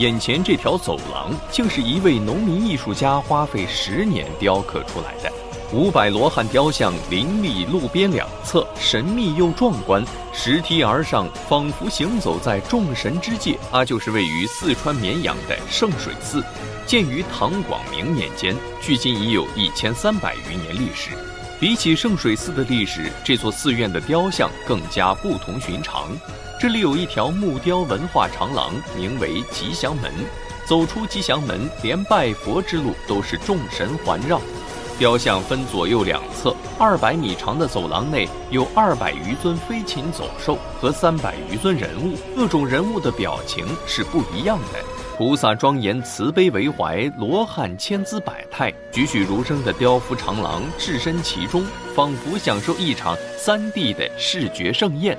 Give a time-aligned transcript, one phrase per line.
[0.00, 5.32] 眼前这条走廊，竟是一位农民艺术家花费十年雕刻出来的。
[5.72, 13.56] 五百罗汉雕像林立路边两侧，神秘又壮观，拾梯而上，仿佛行走在众神之界。
[13.70, 16.42] 它就是位于四川绵阳的圣水寺，
[16.84, 18.52] 建于唐广明年间，
[18.82, 21.10] 距今已有一千三百余年历史。
[21.60, 26.08] 比起圣水寺的历史，这座寺院的雕像更加不同寻常。
[26.60, 30.12] 这里有一条木雕文化长廊，名为吉祥门。
[30.66, 34.40] 走出吉祥门，连拜佛之路都是众神环绕。
[34.98, 45.03] 雕像分左右两侧，二百米长的走廊内有二百余尊飞禽走兽和三百余尊人物，各种人物的表情是不一样的。
[45.16, 51.64] 菩萨庄严慈悲为怀，罗汉千姿百态，栩栩如生的雕幅长廊置身其中，
[51.94, 55.16] 仿佛享受一场三 D 的视觉盛宴。